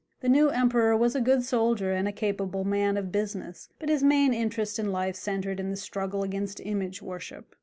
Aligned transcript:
The 0.21 0.29
new 0.29 0.49
emperor 0.49 0.97
was 0.97 1.13
a 1.15 1.21
good 1.21 1.43
soldier 1.43 1.93
and 1.93 2.07
a 2.07 2.11
capable 2.11 2.63
man 2.63 2.97
of 2.97 3.11
business, 3.11 3.69
but 3.77 3.87
his 3.87 4.01
main 4.01 4.33
interest 4.33 4.79
in 4.79 4.91
life 4.91 5.15
centred 5.15 5.59
in 5.59 5.69
the 5.69 5.77
struggle 5.77 6.23
against 6.23 6.59
image 6.59 7.03
worship. 7.03 7.55